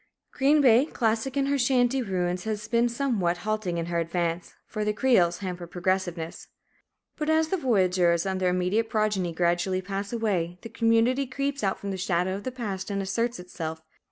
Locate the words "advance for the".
3.99-4.93